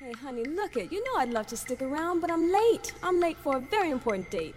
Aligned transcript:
Hey, 0.00 0.12
honey, 0.12 0.44
look 0.44 0.76
it. 0.76 0.92
You 0.92 1.02
know 1.02 1.20
I'd 1.20 1.30
love 1.30 1.48
to 1.48 1.56
stick 1.56 1.82
around, 1.82 2.20
but 2.20 2.30
I'm 2.30 2.52
late. 2.52 2.92
I'm 3.02 3.18
late 3.18 3.36
for 3.36 3.56
a 3.56 3.60
very 3.60 3.90
important 3.90 4.30
date. 4.30 4.54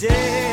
day. 0.00 0.49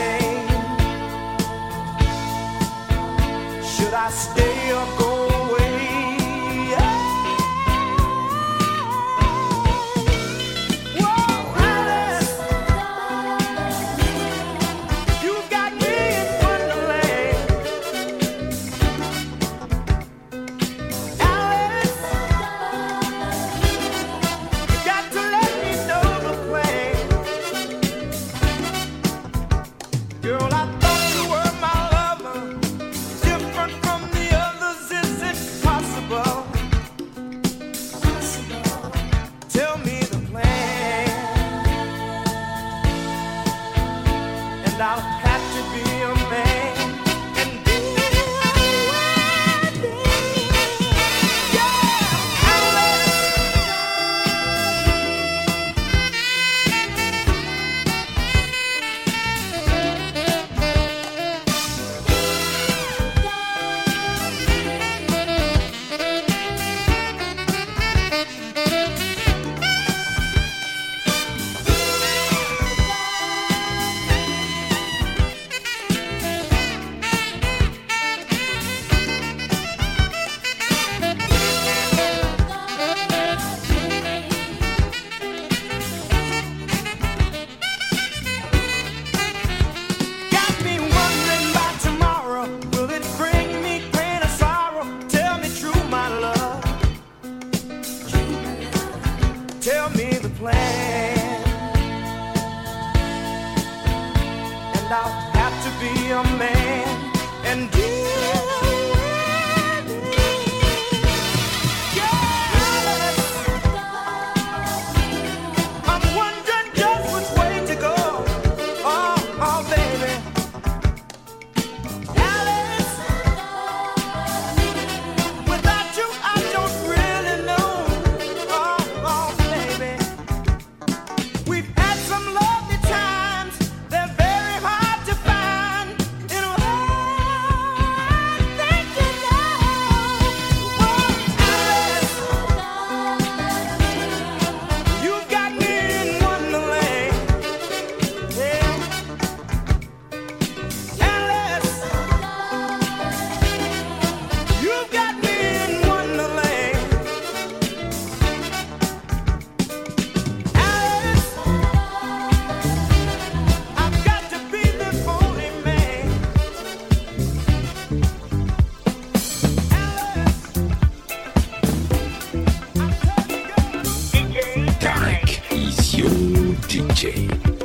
DJ. 176.68 177.57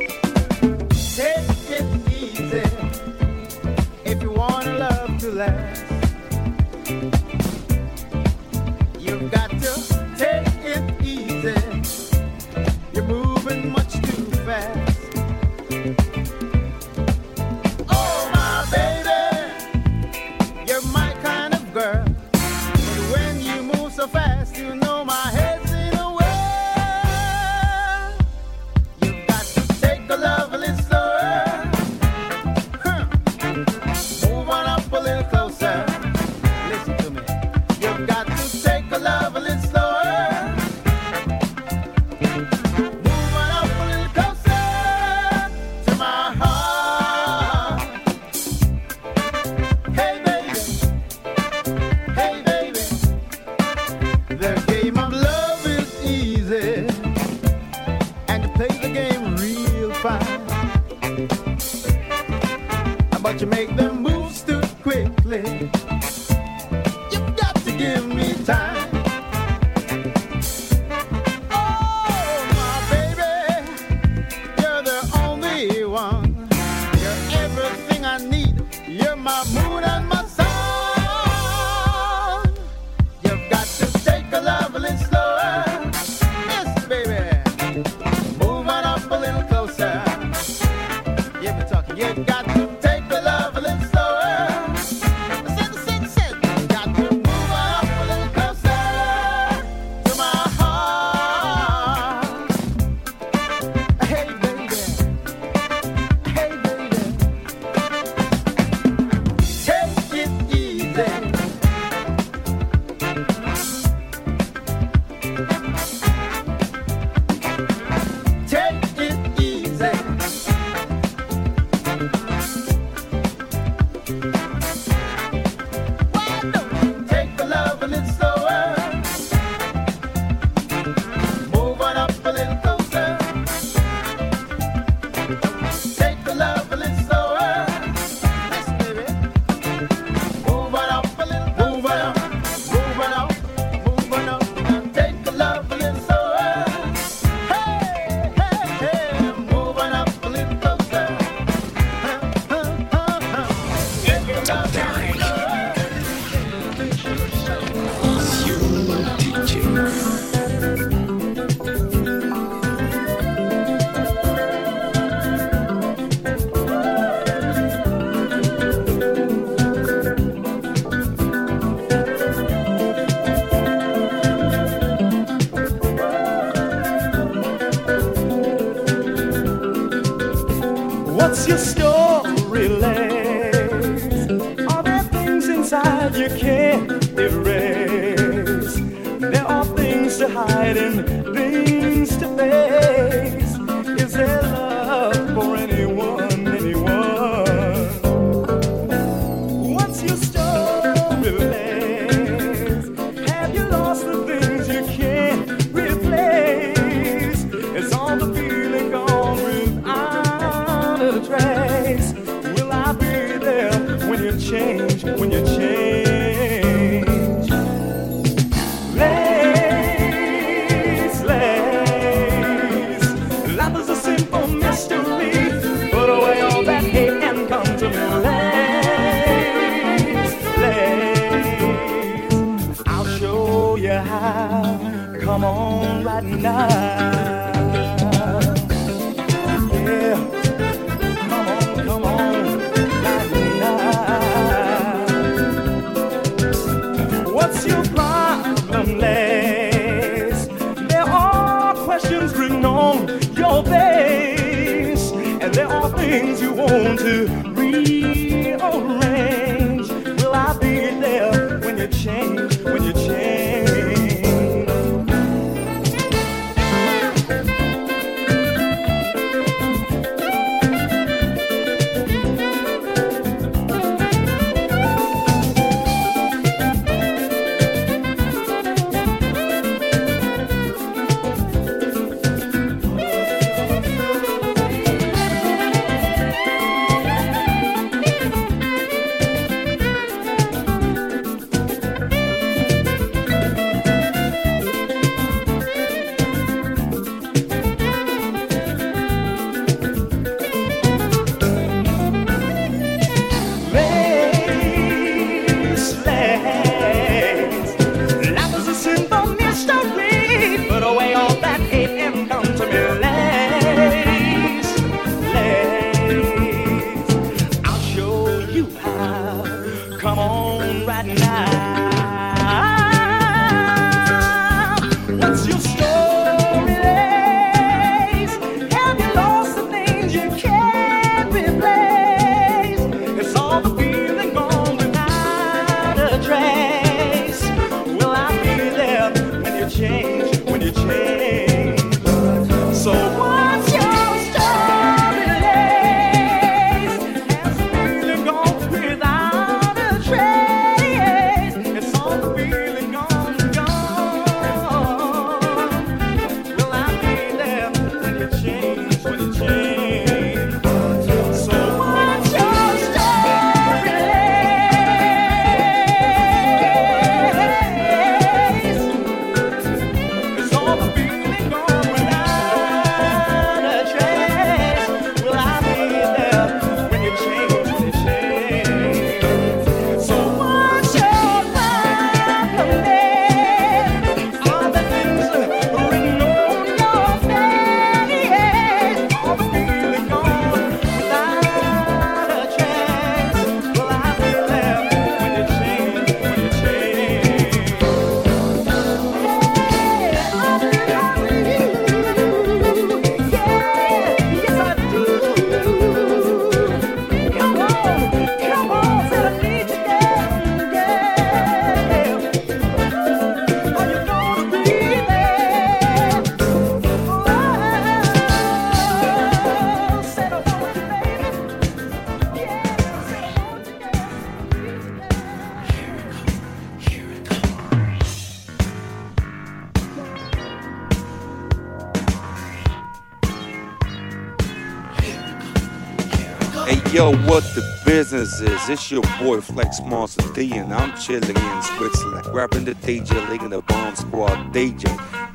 what 437.33 437.55
the 437.55 437.81
business 437.83 438.39
is. 438.41 438.69
It's 438.69 438.91
your 438.91 439.01
boy 439.19 439.41
Flex 439.41 439.81
Monster 439.81 440.23
D, 440.33 440.51
and 440.53 440.71
I'm 440.71 440.95
chilling 440.95 441.35
in 441.35 441.61
Switzerland, 441.63 442.27
rapping 442.27 442.63
the 442.63 442.75
DJ 442.75 443.27
League 443.27 443.41
and 443.41 443.51
the 443.51 443.63
Bomb 443.63 443.95
Squad 443.95 444.53
DJ. 444.53 444.85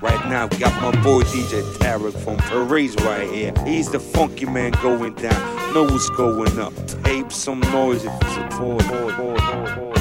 Right 0.00 0.28
now, 0.28 0.47
we 0.47 0.59
got 0.59 0.81
my 0.81 0.93
boy 1.02 1.23
DJ 1.23 1.61
Tarek 1.78 2.17
from 2.23 2.37
Paris 2.37 2.95
right 3.00 3.28
here. 3.28 3.52
He's 3.67 3.90
the 3.90 3.99
funky 3.99 4.47
man 4.47 4.71
going 4.81 5.14
down, 5.14 5.75
know 5.75 5.83
what's 5.83 6.09
going 6.11 6.57
up. 6.61 6.73
Tape 7.02 7.33
some 7.33 7.59
noise 7.73 8.05
if 8.05 8.12
it's 8.23 8.37
a 8.37 8.59
boy, 8.61 8.78
boy, 8.78 9.17
boy, 9.17 9.37
boy, 9.37 9.75
boy. 9.75 9.98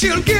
Oh, 0.00 0.37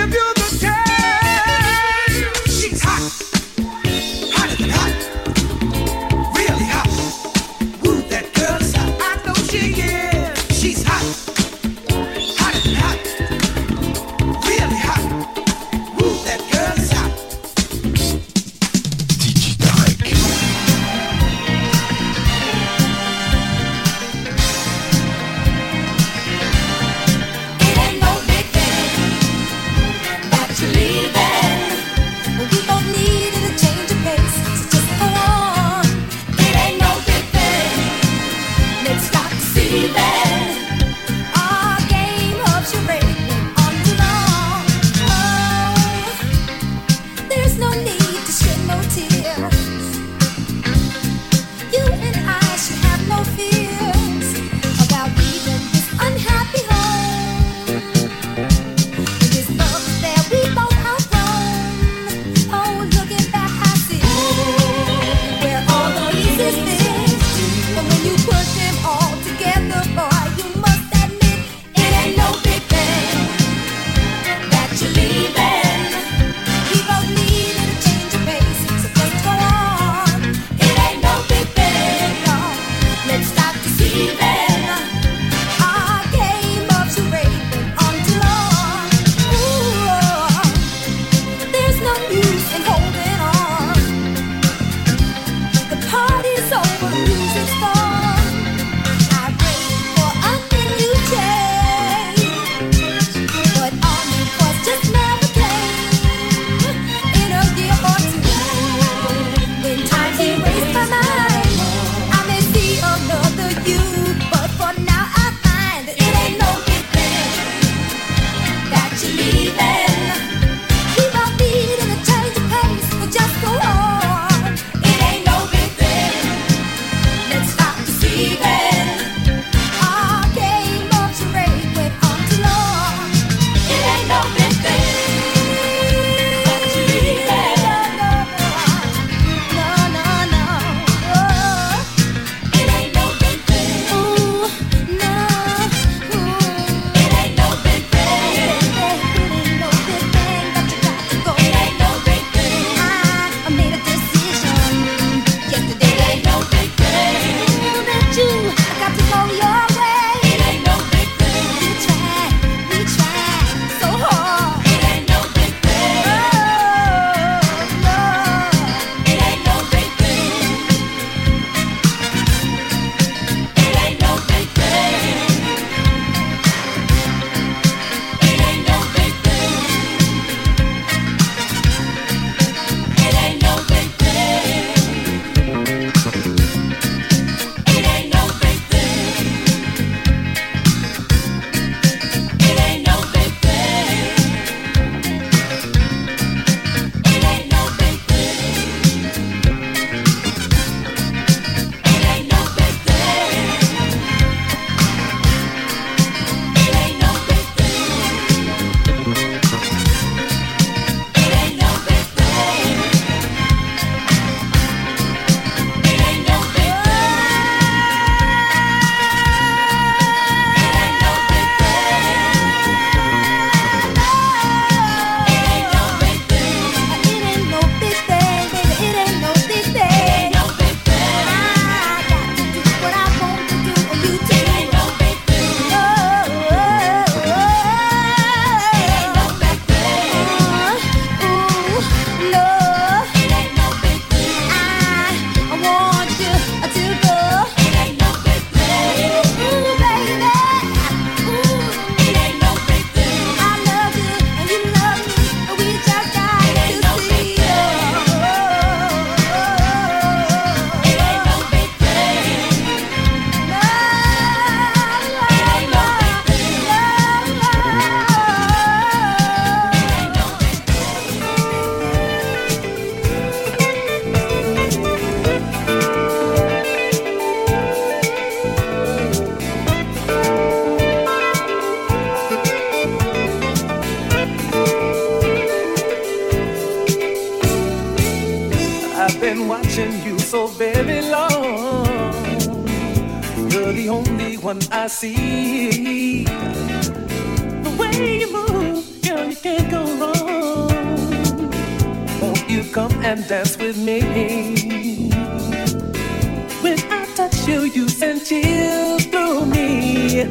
you 307.88 307.94
send 307.94 308.24
chills 308.24 309.05
through 309.07 309.46
me. 309.46 310.22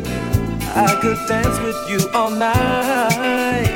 I 0.75 0.97
could 1.01 1.17
dance 1.27 1.57
with 1.59 1.79
you 1.89 2.09
all 2.13 2.29
night. 2.29 3.71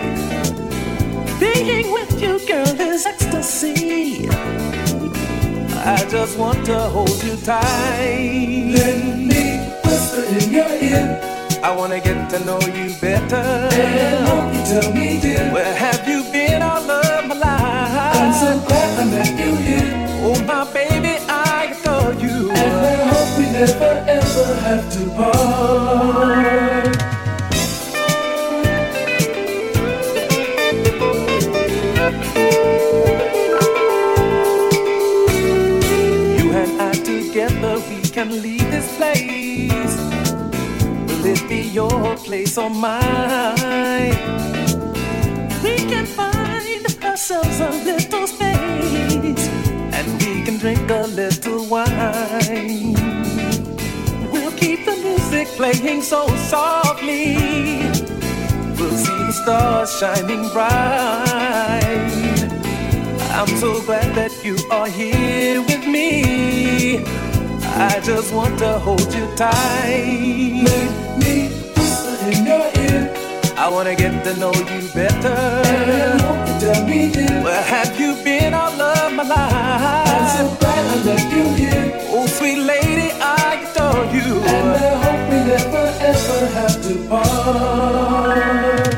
Being 1.39 1.91
with 1.91 2.21
you, 2.21 2.39
girl, 2.47 2.67
is 2.67 3.05
ecstasy. 3.05 4.29
I 5.93 6.05
just 6.09 6.37
want 6.37 6.63
to 6.65 6.79
hold 6.95 7.23
you 7.23 7.35
tight. 7.37 8.73
Let 8.75 9.17
me 9.17 9.43
whisper 9.83 10.23
in 10.37 10.53
your 10.53 10.69
ear. 10.69 11.07
I 11.63 11.75
wanna 11.75 11.99
get 11.99 12.29
to 12.31 12.39
know 12.45 12.59
you 12.61 12.93
better. 13.01 13.35
And 13.35 14.27
won't 14.27 14.53
you 14.55 14.63
tell 14.71 14.93
me, 14.93 15.19
dear, 15.21 15.51
Where 15.53 15.73
have 15.73 16.07
you 16.07 16.23
been 16.31 16.61
all 16.61 16.89
of 16.89 17.27
my 17.27 17.35
life? 17.35 18.15
I'm 18.17 18.33
so 18.33 18.67
glad 18.67 18.99
I 18.99 19.05
met 19.05 19.39
you 19.39 19.55
here. 19.55 19.89
Oh, 20.23 20.43
my 20.45 20.71
baby, 20.73 20.90
never 23.61 23.93
ever 24.07 24.55
have 24.65 24.91
to 24.91 25.01
part. 25.11 26.95
You 36.37 36.47
and 36.61 36.81
I 36.81 36.91
together, 36.93 37.77
we 37.87 38.01
can 38.01 38.41
leave 38.41 38.67
this 38.71 38.97
place. 38.97 39.95
Will 41.07 41.25
it 41.27 41.47
be 41.47 41.61
your 41.61 42.15
place 42.17 42.57
or 42.57 42.71
mine? 42.71 44.17
We 45.61 45.75
can 45.91 46.07
find 46.07 47.03
ourselves 47.03 47.59
a 47.59 47.69
little 47.69 48.25
space, 48.25 49.47
and 49.93 50.07
we 50.23 50.41
can 50.45 50.57
drink 50.57 50.89
a 50.89 51.05
little 51.05 51.67
wine. 51.67 53.10
We'll 55.03 55.17
keep 55.17 55.23
the 55.23 55.31
music 55.31 55.47
playing 55.57 56.01
so 56.01 56.27
softly. 56.37 57.35
We'll 58.77 58.97
see 58.97 59.23
the 59.25 59.31
stars 59.31 59.97
shining 59.99 60.49
bright. 60.49 60.81
I'm 63.31 63.47
so 63.57 63.81
glad 63.83 64.15
that 64.15 64.31
you 64.43 64.57
are 64.69 64.87
here 64.87 65.61
with 65.61 65.87
me. 65.87 66.99
I 67.63 67.99
just 68.03 68.33
want 68.33 68.59
to 68.59 68.79
hold 68.79 69.13
you 69.13 69.27
tight. 69.35 70.63
Let 70.65 71.19
me 71.19 71.49
whisper 71.75 72.31
in 72.31 72.45
your 72.45 72.67
ear. 72.77 73.13
I 73.57 73.69
wanna 73.69 73.95
get 73.95 74.23
to 74.25 74.35
know 74.37 74.53
you 74.53 74.89
better. 74.93 75.27
And 75.29 76.21
won't 76.21 76.47
you 76.49 76.59
tell 76.59 76.85
me, 76.87 77.11
dear, 77.11 77.43
Where 77.43 77.63
have 77.63 77.99
you 77.99 78.15
been 78.23 78.53
all 78.53 78.81
of 78.81 79.13
my 79.13 79.23
life? 79.23 80.07
I'm 80.07 80.27
so 80.37 80.55
glad 80.59 80.85
I 80.97 81.03
met 81.05 81.33
you 81.35 81.45
here. 81.55 81.91
Oh, 82.09 82.27
sweet 82.27 82.59
lady, 82.59 83.11
I 83.21 83.71
adore 83.71 84.05
you. 84.13 84.90
Ever 86.11 86.45
have 86.47 86.81
to 86.83 87.07
part. 87.07 88.90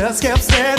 Just 0.00 0.22
kept 0.22 0.42
standing 0.42 0.69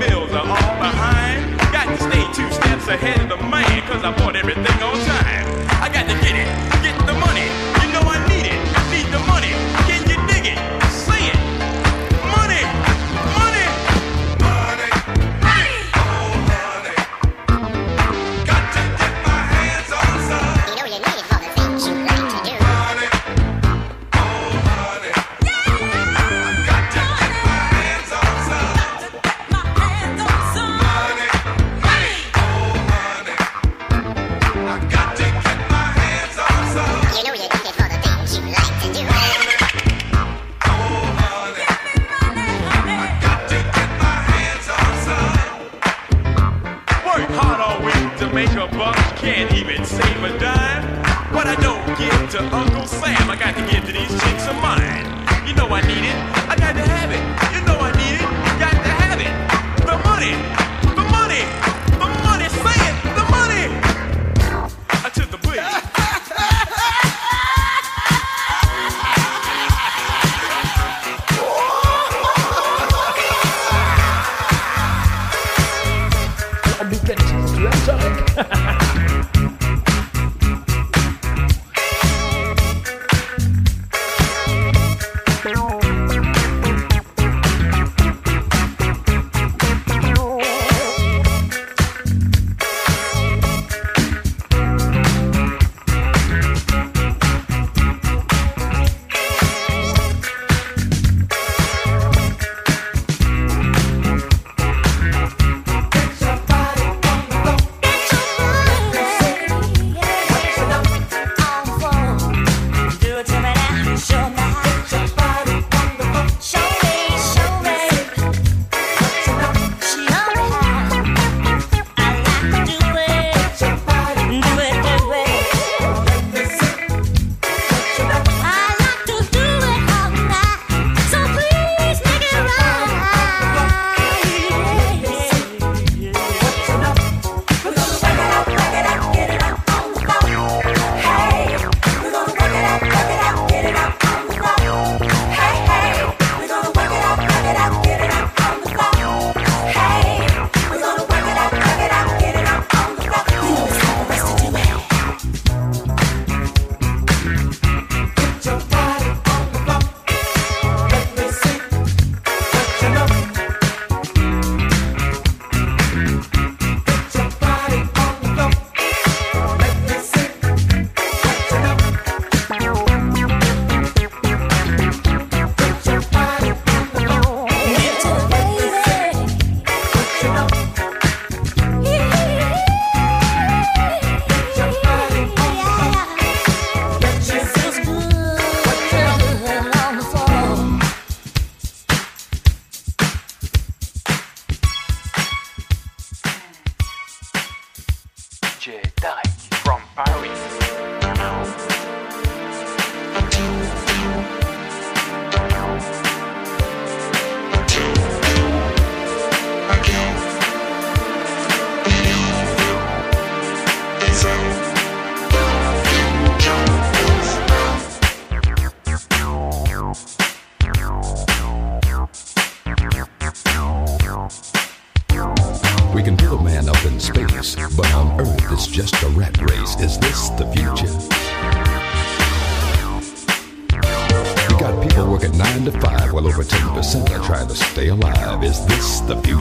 bills 0.00 0.32
are 0.32 0.48
all 0.48 0.74
behind. 0.80 1.58
Got 1.72 1.86
to 1.92 1.96
stay 2.02 2.24
two 2.32 2.50
steps 2.52 2.88
ahead 2.88 3.20
of 3.20 3.28
the 3.28 3.36
man, 3.44 3.82
cause 3.82 4.02
I 4.02 4.16
bought 4.16 4.34
everything. 4.34 4.59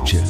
Future? 0.10 0.26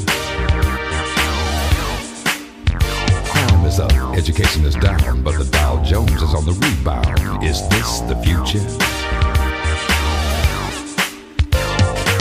Crime 3.25 3.65
is 3.65 3.79
up, 3.79 3.91
education 4.13 4.65
is 4.65 4.75
down, 4.75 5.23
but 5.23 5.37
the 5.37 5.45
Dow 5.51 5.81
Jones 5.83 6.21
is 6.21 6.33
on 6.33 6.45
the 6.45 6.51
rebound. 6.51 7.43
Is 7.43 7.67
this 7.69 7.99
the 8.01 8.15
future? 8.17 8.59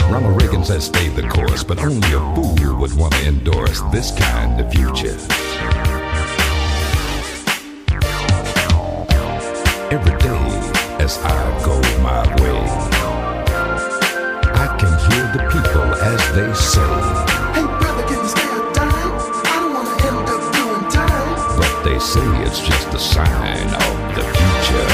Ronald 0.09 0.41
Reagan 0.41 0.63
says 0.63 0.85
stay 0.85 1.09
the 1.09 1.27
course, 1.27 1.63
but 1.63 1.79
only 1.79 2.07
a 2.13 2.19
fool 2.33 2.79
would 2.79 2.93
want 2.97 3.13
to 3.15 3.27
endorse 3.27 3.81
this 3.91 4.11
kind 4.17 4.59
of 4.59 4.71
future. 4.71 5.17
Every 9.91 10.17
day 10.19 10.45
as 11.03 11.17
I 11.19 11.65
go 11.65 11.75
my 12.01 12.23
way, 12.41 12.59
I 14.55 14.67
can 14.79 15.11
hear 15.11 15.25
the 15.33 15.41
people 15.51 15.81
as 16.03 16.21
they 16.35 16.53
say, 16.53 17.08
say 22.09 22.41
it's 22.41 22.59
just 22.59 22.87
a 22.91 22.97
sign 22.97 23.67
of 23.67 24.15
the 24.15 24.23
future. 24.33 24.89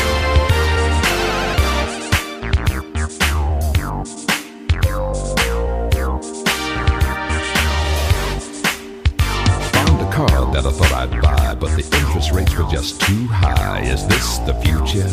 Found 9.72 10.02
a 10.02 10.12
car 10.12 10.52
that 10.52 10.66
I 10.66 10.72
thought 10.72 10.92
I'd 10.92 11.22
buy, 11.22 11.56
but 11.56 11.70
the 11.78 11.86
interest 12.00 12.34
rates 12.34 12.54
were 12.58 12.70
just 12.70 13.00
too 13.00 13.28
high. 13.28 13.80
Is 13.84 14.06
this 14.08 14.40
the 14.40 14.54
future? 14.56 15.08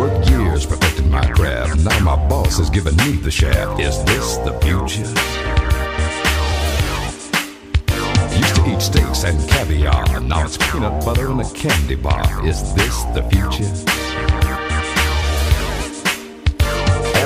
Worked 0.00 0.30
years 0.30 0.66
perfecting 0.66 1.08
my 1.12 1.30
craft. 1.30 1.84
Now 1.84 2.00
my 2.00 2.16
boss 2.28 2.58
is 2.58 2.70
giving 2.70 2.96
me 2.96 3.12
the 3.18 3.30
shaft. 3.30 3.80
Is 3.80 4.02
this 4.02 4.38
the 4.38 4.58
future? 4.60 5.61
Steaks 8.82 9.22
and 9.22 9.38
caviar. 9.48 10.20
Now 10.20 10.44
it's 10.44 10.56
peanut 10.56 11.04
butter 11.04 11.30
and 11.30 11.40
a 11.40 11.50
candy 11.52 11.94
bar. 11.94 12.44
Is 12.44 12.74
this 12.74 13.02
the 13.14 13.22
future? 13.30 13.70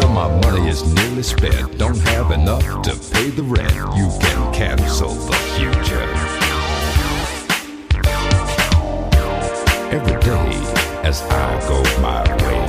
All 0.03 0.09
my 0.13 0.29
money 0.43 0.69
is 0.69 0.83
nearly 0.95 1.23
spent. 1.23 1.79
Don't 1.79 1.99
have 1.99 2.31
enough 2.31 2.83
to 2.83 2.93
pay 3.13 3.31
the 3.31 3.43
rent. 3.43 3.73
You 3.97 4.09
can 4.21 4.53
cancel 4.53 5.09
the 5.09 5.37
future. 5.57 6.09
Every 9.97 10.21
day 10.21 10.53
as 11.09 11.23
I 11.23 11.61
go 11.69 11.81
my 12.03 12.23
way, 12.45 12.67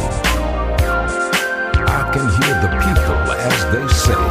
I 1.83 2.01
can 2.13 2.27
hear 2.37 2.55
the 2.63 2.71
people 2.85 3.19
as 3.51 3.59
they 3.73 3.87
say, 4.05 4.23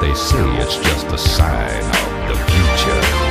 they 0.00 0.14
say 0.14 0.56
it's 0.58 0.76
just 0.76 1.06
a 1.08 1.18
sign 1.18 1.82
of 1.82 2.28
the 2.28 2.44
future. 2.44 3.27